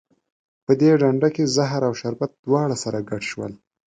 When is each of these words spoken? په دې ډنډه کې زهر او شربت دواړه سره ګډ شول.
په 0.65 0.71
دې 0.79 0.91
ډنډه 1.01 1.29
کې 1.35 1.51
زهر 1.55 1.81
او 1.89 1.93
شربت 2.01 2.31
دواړه 2.45 2.75
سره 2.83 2.97
ګډ 3.09 3.23
شول. 3.31 3.53